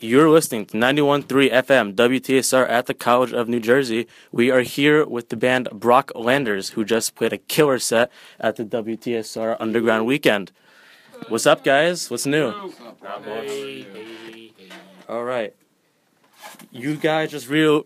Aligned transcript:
You're 0.00 0.30
listening 0.30 0.66
to 0.66 0.76
91.3 0.76 1.50
FM 1.52 1.94
WTSR 1.94 2.68
at 2.68 2.86
the 2.86 2.94
College 2.94 3.32
of 3.32 3.48
New 3.48 3.60
Jersey. 3.60 4.06
We 4.32 4.50
are 4.50 4.60
here 4.62 5.04
with 5.06 5.28
the 5.28 5.36
band 5.36 5.68
Brock 5.72 6.12
Landers, 6.14 6.70
who 6.70 6.84
just 6.84 7.14
played 7.14 7.32
a 7.32 7.38
killer 7.38 7.78
set 7.78 8.10
at 8.40 8.56
the 8.56 8.64
WTSR 8.64 9.56
Underground 9.60 10.06
Weekend. 10.06 10.52
What's 11.28 11.46
up, 11.46 11.64
guys? 11.64 12.10
What's 12.10 12.26
new? 12.26 12.52
All 15.08 15.24
right. 15.24 15.54
You 16.70 16.96
guys 16.96 17.30
just 17.30 17.48
re 17.48 17.82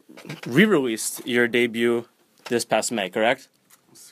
re-released 0.47 1.27
your 1.27 1.49
debut 1.49 2.07
this 2.49 2.65
past 2.65 2.93
May, 2.93 3.09
correct? 3.11 3.49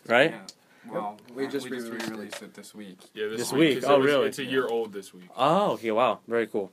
Right? 0.07 0.30
Yeah. 0.32 0.93
Well, 0.93 1.18
We 1.34 1.46
just 1.48 1.68
re-released 1.68 2.43
it. 2.43 2.55
this 2.55 2.75
week. 2.75 2.98
Yeah, 3.12 3.27
this, 3.29 3.39
This 3.39 3.53
week. 3.53 3.61
week? 3.77 3.80
'cause 3.82 3.91
Oh, 3.91 3.95
it 3.96 3.98
was- 3.98 4.07
really? 4.07 4.29
It's 4.29 4.39
a 4.39 4.45
year 4.45 4.66
old 4.66 4.93
this 4.93 5.12
week. 5.12 5.29
Oh, 5.37 5.73
okay, 5.73 5.91
wow, 5.91 6.21
very 6.29 6.46
cool. 6.46 6.71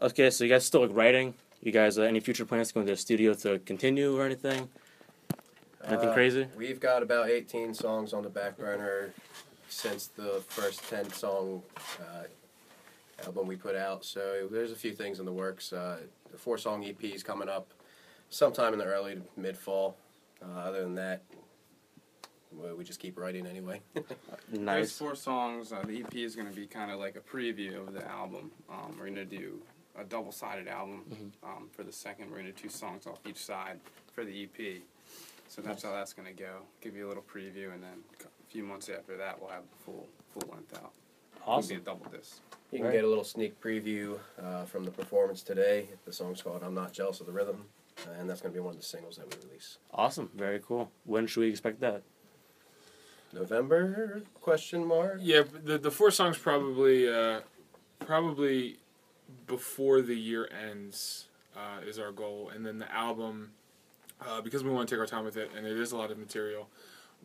Okay, 0.00 0.30
so 0.30 0.44
you 0.44 0.50
guys 0.50 0.64
still 0.64 0.82
like 0.86 0.94
writing? 0.96 1.34
You 1.62 1.72
guys 1.72 1.98
uh, 1.98 2.02
any 2.02 2.20
future 2.20 2.44
plans 2.44 2.68
to 2.68 2.74
go 2.74 2.80
into 2.80 2.92
the 2.92 2.96
studio 2.96 3.34
to 3.34 3.58
continue 3.60 4.16
or 4.18 4.24
anything? 4.24 4.68
Anything 5.84 6.08
Uh, 6.08 6.14
crazy? 6.14 6.48
We've 6.56 6.80
got 6.80 7.02
about 7.02 7.28
18 7.30 7.74
songs 7.74 8.12
on 8.12 8.22
the 8.22 8.28
back 8.28 8.58
burner 8.58 9.12
since 9.68 10.06
the 10.08 10.42
first 10.48 10.88
10 10.90 11.10
song 11.12 11.62
uh, 12.00 12.24
album 13.24 13.46
we 13.46 13.56
put 13.56 13.76
out. 13.76 14.04
So 14.04 14.48
there's 14.50 14.72
a 14.72 14.76
few 14.76 14.92
things 14.92 15.20
in 15.20 15.26
the 15.26 15.32
works. 15.32 15.72
Uh, 15.72 15.98
the 16.30 16.38
four 16.38 16.58
song 16.58 16.84
EP 16.84 17.02
is 17.04 17.22
coming 17.22 17.48
up 17.48 17.72
sometime 18.30 18.72
in 18.72 18.78
the 18.78 18.84
early 18.86 19.14
to 19.16 19.22
mid 19.36 19.56
fall. 19.56 19.96
Uh, 20.42 20.58
other 20.58 20.82
than 20.82 20.94
that, 20.96 21.22
we 22.52 22.72
we 22.74 22.84
just 22.84 23.00
keep 23.00 23.16
writing 23.18 23.46
anyway. 23.46 23.80
There's 23.94 24.04
Nice. 24.60 24.98
four 24.98 25.14
songs. 25.14 25.72
Uh, 25.72 25.82
the 25.86 26.00
EP 26.02 26.14
is 26.16 26.34
going 26.36 26.48
to 26.48 26.54
be 26.54 26.66
kind 26.66 26.90
of 26.90 26.98
like 26.98 27.16
a 27.16 27.20
preview 27.20 27.86
of 27.86 27.94
the 27.94 28.06
album. 28.10 28.50
Um, 28.70 28.96
we're 28.98 29.04
going 29.06 29.14
to 29.16 29.24
do 29.24 29.60
a 29.98 30.04
double-sided 30.04 30.68
album. 30.68 31.02
Mm-hmm. 31.10 31.46
Um, 31.48 31.68
for 31.72 31.82
the 31.84 31.92
second, 31.92 32.30
we're 32.30 32.38
going 32.38 32.46
to 32.46 32.52
do 32.52 32.58
two 32.62 32.68
songs 32.68 33.06
off 33.06 33.18
each 33.28 33.36
side 33.44 33.80
for 34.12 34.24
the 34.24 34.44
EP. 34.44 34.82
So 35.48 35.62
that's 35.62 35.82
how 35.82 35.92
that's 35.92 36.12
going 36.12 36.26
to 36.26 36.34
go. 36.34 36.62
Give 36.80 36.96
you 36.96 37.06
a 37.06 37.08
little 37.08 37.22
preview, 37.22 37.72
and 37.72 37.82
then 37.82 38.02
a 38.22 38.50
few 38.50 38.64
months 38.64 38.88
after 38.88 39.16
that, 39.16 39.40
we'll 39.40 39.50
have 39.50 39.62
the 39.62 39.84
full 39.84 40.08
full 40.32 40.48
length 40.52 40.74
out. 40.76 40.92
It'll 41.36 41.46
be 41.46 41.58
Awesome. 41.58 41.76
a 41.76 41.80
double 41.80 42.06
disc. 42.10 42.38
You 42.72 42.78
can 42.78 42.86
Right. 42.86 42.92
get 42.94 43.04
a 43.04 43.06
little 43.06 43.22
sneak 43.24 43.60
preview 43.60 44.18
uh, 44.42 44.64
from 44.64 44.84
the 44.84 44.90
performance 44.90 45.42
today. 45.42 45.88
The 46.06 46.12
song's 46.12 46.42
called 46.42 46.62
I'm 46.64 46.74
Not 46.74 46.92
Jealous 46.92 47.20
of 47.20 47.26
the 47.26 47.32
Rhythm, 47.32 47.66
uh, 48.06 48.10
and 48.18 48.28
that's 48.28 48.40
going 48.40 48.52
to 48.52 48.58
be 48.58 48.64
one 48.64 48.74
of 48.74 48.80
the 48.80 48.86
singles 48.86 49.16
that 49.18 49.26
we 49.32 49.46
release. 49.48 49.78
Awesome. 49.92 50.30
Very 50.34 50.58
cool. 50.60 50.90
When 51.04 51.26
should 51.28 51.40
we 51.42 51.50
expect 51.50 51.80
that? 51.80 52.02
November? 53.32 54.22
Question 54.40 54.86
mark? 54.86 55.18
Yeah, 55.20 55.42
the 55.64 55.76
the 55.78 55.90
four 55.90 56.10
songs 56.10 56.38
probably 56.38 57.08
uh, 57.08 57.40
probably 58.00 58.78
before 59.46 60.00
the 60.02 60.16
year 60.16 60.48
ends 60.52 61.26
uh, 61.56 61.80
is 61.86 61.98
our 61.98 62.12
goal, 62.12 62.50
and 62.54 62.64
then 62.64 62.78
the 62.78 62.92
album 62.92 63.52
uh, 64.20 64.40
because 64.40 64.62
we 64.64 64.70
want 64.70 64.88
to 64.88 64.94
take 64.94 65.00
our 65.00 65.06
time 65.06 65.24
with 65.24 65.36
it, 65.36 65.50
and 65.56 65.66
it 65.66 65.78
is 65.78 65.92
a 65.92 65.96
lot 65.96 66.10
of 66.10 66.18
material. 66.18 66.68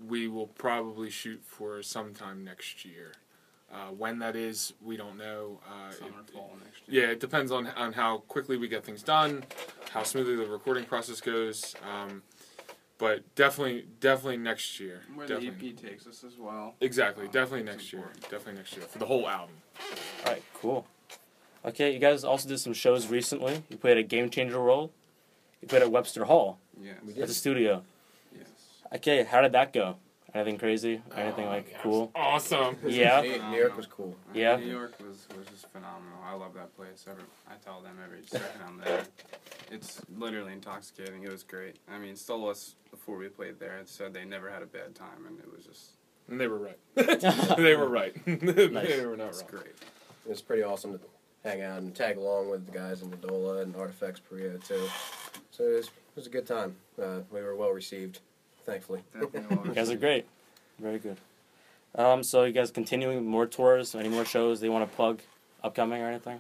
We 0.08 0.28
will 0.28 0.47
probably 0.47 1.09
shoot 1.09 1.41
for 1.45 1.81
sometime 1.83 2.44
next 2.44 2.86
year. 2.86 3.14
Uh, 3.72 3.89
when 3.89 4.17
that 4.19 4.36
is, 4.36 4.73
we 4.81 4.97
don't 4.97 5.17
know. 5.17 5.59
Uh, 5.67 5.91
Summer, 5.91 6.11
it- 6.28 6.33
fall 6.33 6.56
next 6.64 6.88
year. 6.88 7.03
Yeah, 7.03 7.11
it 7.11 7.19
depends 7.19 7.52
on 7.52 7.67
on 7.67 7.94
how 7.94 8.19
quickly 8.28 8.58
we 8.58 8.67
get 8.67 8.84
things 8.84 9.03
done, 9.03 9.44
how 9.91 10.03
smoothly 10.03 10.36
the 10.36 10.47
recording 10.47 10.86
process 10.86 11.22
goes. 11.22 11.75
Um, 11.88 12.23
but 12.97 13.23
definitely, 13.36 13.88
definitely 14.02 14.38
next 14.38 14.80
year. 14.80 15.03
Where 15.16 15.25
definitely. 15.28 15.52
the 15.52 15.69
EP 15.69 15.78
takes 15.91 16.06
us 16.08 16.23
as 16.23 16.38
well. 16.38 16.75
Exactly, 16.81 17.28
Uh, 17.28 17.31
definitely 17.31 17.61
it's 17.61 17.72
next 17.78 17.94
year. 17.94 18.11
Definitely 18.23 18.56
next 18.56 18.75
year 18.75 18.86
for 18.86 19.00
the 19.00 19.06
whole 19.06 19.28
album. 19.30 19.56
All 20.25 20.34
right, 20.34 20.44
cool. 20.53 20.86
Okay, 21.70 21.94
you 21.94 22.00
guys 22.00 22.23
also 22.23 22.50
did 22.50 22.59
some 22.59 22.73
shows 22.73 23.08
recently. 23.08 23.64
You 23.70 23.78
played 23.78 23.98
a 23.98 24.03
Game 24.03 24.30
Changer 24.30 24.62
World. 24.62 24.92
You 25.62 25.67
played 25.67 25.81
at 25.81 25.92
Webster 25.92 26.25
Hall 26.25 26.59
Yes. 26.81 26.95
We 27.06 27.14
did. 27.14 27.22
at 27.23 27.28
the 27.28 27.34
studio. 27.34 27.84
Yes. 28.36 28.48
Okay, 28.95 29.23
how 29.23 29.42
did 29.42 29.52
that 29.53 29.73
go? 29.73 29.97
Anything 30.34 30.58
crazy? 30.59 31.02
Anything 31.16 31.46
Oh, 31.47 31.50
like 31.50 31.68
yes. 31.72 31.79
cool? 31.81 32.12
Awesome. 32.16 32.78
Yeah. 32.85 33.22
New, 33.22 33.41
New 33.52 33.58
York 33.58 33.75
was 33.75 33.88
cool. 33.88 34.16
Yeah. 34.34 34.58
New 34.58 34.68
York 34.72 34.94
was, 35.00 35.28
was 35.35 35.47
just 35.47 35.68
phenomenal. 35.72 36.19
I 36.24 36.34
love 36.35 36.53
that 36.53 36.75
place. 36.78 37.06
Every, 37.09 37.24
I 37.50 37.53
tell 37.66 37.81
them 37.81 37.97
every 38.03 38.24
second 38.25 38.62
I'm 38.66 38.78
there. 38.84 39.03
It's 39.72 40.02
literally 40.18 40.53
intoxicating. 40.53 41.24
It 41.24 41.31
was 41.31 41.44
great. 41.44 41.78
I 41.91 41.97
mean, 41.97 42.13
Stolas, 42.13 42.75
before 42.91 43.18
we 43.18 43.28
played 43.28 43.59
there, 43.59 43.75
had 43.78 43.90
said 43.90 44.13
they 44.13 44.24
never 44.25 44.50
had 44.52 44.62
a 44.62 44.68
bad 44.68 44.94
time, 44.96 45.25
and 45.28 45.40
it 45.40 45.52
was 45.52 45.66
just 45.66 45.91
And 46.29 46.40
they 46.40 46.47
were 46.47 46.59
right. 46.59 46.78
they 47.58 47.75
were 47.75 47.90
right. 47.90 48.13
they 48.25 49.06
were 49.06 49.18
not 49.18 49.29
it's 49.29 49.41
wrong. 49.41 49.50
great. 49.52 49.75
It 50.25 50.29
was 50.29 50.41
pretty 50.44 50.62
awesome 50.63 50.94
to 50.94 51.00
hang 51.44 51.61
out 51.61 51.79
and 51.81 51.95
tag 51.95 52.17
along 52.17 52.50
with 52.50 52.66
the 52.66 52.72
guys 52.72 53.01
in 53.01 53.09
Nadola 53.11 53.61
and 53.63 53.75
Artifacts 53.75 54.19
Perea 54.19 54.57
too. 54.57 54.81
So 55.51 55.63
it 55.63 55.75
was, 55.75 55.85
it 55.88 55.91
was 56.16 56.27
a 56.27 56.29
good 56.29 56.45
time. 56.47 56.75
Uh, 57.01 57.19
we 57.31 57.41
were 57.41 57.55
well 57.55 57.72
received, 57.72 58.19
thankfully. 58.66 59.01
You 59.22 59.72
guys 59.73 59.89
are 59.89 59.95
great. 59.95 60.25
Very 60.79 60.99
good. 60.99 61.17
Um, 61.95 62.23
so 62.23 62.44
you 62.44 62.53
guys 62.53 62.72
continuing 62.72 63.25
more 63.25 63.45
tours? 63.45 63.95
Any 63.95 64.09
more 64.09 64.25
shows 64.25 64.59
they 64.59 64.69
want 64.69 64.89
to 64.89 64.95
plug 64.95 65.22
upcoming 65.63 66.01
or 66.01 66.07
anything? 66.09 66.39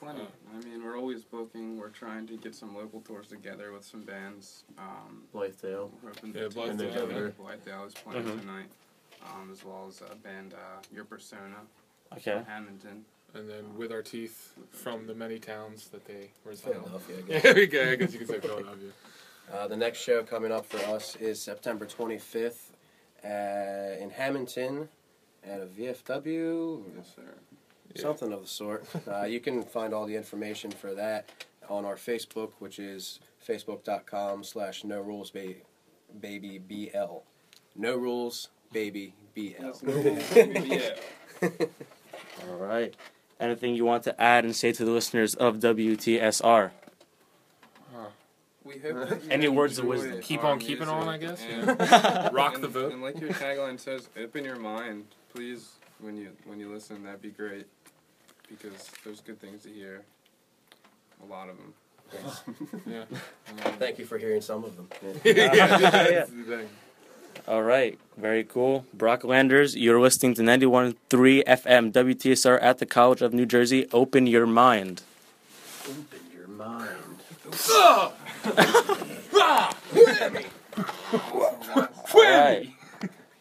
Plenty. 0.00 0.22
I 0.54 0.64
mean, 0.64 0.84
we're 0.84 0.96
always 0.98 1.22
booking. 1.22 1.78
We're 1.78 1.88
trying 1.88 2.26
to 2.28 2.36
get 2.36 2.54
some 2.54 2.74
local 2.76 3.00
tours 3.00 3.28
together 3.28 3.72
with 3.72 3.84
some 3.84 4.02
bands. 4.02 4.64
Um, 4.78 5.22
Blythedale. 5.34 5.90
we're 6.02 6.10
hoping 6.10 6.34
Yeah, 6.34 6.42
to 6.42 6.48
Blythedale, 6.50 7.08
take. 7.08 7.38
Blythedale 7.38 7.86
is 7.86 7.94
playing 7.94 8.24
Mhm. 8.24 8.40
tonight, 8.40 8.68
um, 9.22 9.50
as 9.52 9.64
well 9.64 9.86
as 9.88 10.00
a 10.02 10.14
band, 10.16 10.54
uh, 10.54 10.82
Your 10.94 11.04
Persona, 11.04 11.56
Okay. 12.12 12.32
from 12.36 12.44
Hamilton. 12.44 13.04
And 13.38 13.48
then 13.48 13.76
with 13.76 13.92
our 13.92 14.02
teeth 14.02 14.52
from 14.70 15.06
the 15.06 15.14
many 15.14 15.38
towns 15.38 15.88
that 15.88 16.04
they 16.06 16.30
reside. 16.44 16.74
Philadelphia, 16.74 17.16
I 17.16 17.32
Yeah, 17.32 17.40
guess. 17.42 17.56
okay, 17.56 17.92
I 17.92 17.96
guess 17.96 18.12
you 18.12 18.18
could 18.20 18.28
say 18.28 18.40
Philadelphia. 18.40 18.90
Uh, 19.52 19.68
the 19.68 19.76
next 19.76 19.98
show 20.00 20.22
coming 20.22 20.50
up 20.50 20.66
for 20.66 20.78
us 20.92 21.16
is 21.16 21.40
September 21.40 21.86
25th 21.86 22.70
uh, 23.24 24.02
in 24.02 24.10
Hamilton 24.10 24.88
at 25.44 25.60
a 25.60 25.66
VFW. 25.66 26.82
Yes, 26.96 27.12
sir. 27.14 27.22
Yeah. 27.94 28.02
something 28.02 28.32
of 28.32 28.42
the 28.42 28.48
sort. 28.48 28.84
Uh, 29.08 29.24
you 29.24 29.38
can 29.40 29.62
find 29.62 29.94
all 29.94 30.04
the 30.06 30.16
information 30.16 30.70
for 30.70 30.94
that 30.94 31.28
on 31.68 31.84
our 31.84 31.94
Facebook, 31.96 32.52
which 32.58 32.78
is 32.78 33.20
facebook.com 33.46 34.42
slash 34.44 34.82
no 34.84 35.00
rules 35.00 35.30
ba- 35.30 35.54
baby 36.20 36.58
BL. 36.58 37.18
No 37.76 37.96
rules 37.96 38.48
baby 38.72 39.14
BL. 39.34 39.52
That's 39.60 39.82
no 39.82 39.94
yeah. 39.96 40.96
All 42.48 42.56
right. 42.56 42.94
Anything 43.38 43.74
you 43.74 43.84
want 43.84 44.02
to 44.04 44.18
add 44.20 44.44
and 44.44 44.56
say 44.56 44.72
to 44.72 44.84
the 44.84 44.90
listeners 44.90 45.34
of 45.34 45.56
WTSR? 45.58 46.70
We 48.64 48.78
hope 48.78 49.08
that 49.08 49.22
you 49.24 49.30
Any 49.30 49.48
words 49.48 49.78
of 49.78 49.84
enjoy 49.84 49.94
wisdom? 49.96 50.20
Keep 50.22 50.42
our 50.42 50.50
on 50.52 50.58
keeping 50.58 50.88
on, 50.88 51.06
I 51.08 51.18
guess. 51.18 51.40
and- 51.48 51.78
Yeah. 51.78 52.30
Rock 52.32 52.54
and, 52.56 52.64
the 52.64 52.68
vote. 52.68 52.92
And 52.92 53.00
like 53.00 53.20
your 53.20 53.30
tagline 53.30 53.78
says, 53.78 54.08
open 54.20 54.44
your 54.44 54.56
mind, 54.56 55.04
please. 55.32 55.74
When 56.00 56.16
you 56.16 56.30
when 56.46 56.58
you 56.58 56.70
listen, 56.72 57.04
that'd 57.04 57.22
be 57.22 57.30
great, 57.30 57.66
because 58.50 58.90
there's 59.04 59.20
good 59.20 59.40
things 59.40 59.62
to 59.62 59.70
hear. 59.70 60.02
A 61.22 61.26
lot 61.26 61.48
of 61.48 61.56
them. 61.56 61.74
Yeah. 62.86 63.04
Thank 63.78 63.98
you 63.98 64.04
for 64.04 64.18
hearing 64.18 64.40
some 64.40 64.62
of 64.64 64.76
them. 64.76 64.88
yeah. 65.24 65.78
Yeah. 65.78 66.24
Thing. 66.24 66.68
All 67.48 67.62
right. 67.62 67.98
Very 68.16 68.44
cool. 68.44 68.84
Brock 68.94 69.22
Landers, 69.24 69.76
you're 69.76 70.00
listening 70.00 70.34
to 70.34 70.42
91.3 70.42 71.44
FM 71.44 71.92
WTSR 71.92 72.58
at 72.62 72.78
the 72.78 72.86
College 72.86 73.22
of 73.22 73.32
New 73.32 73.46
Jersey. 73.46 73.86
Open 73.92 74.26
your 74.26 74.46
mind. 74.46 75.02
Open 75.88 76.06
your 76.36 76.48
mind. 76.48 76.88
All 82.14 82.22
right. 82.22 82.68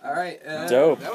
All 0.04 0.14
right. 0.14 0.40
Uh, 0.46 0.68
Dope. 0.68 1.00
that 1.00 1.06
was- 1.06 1.14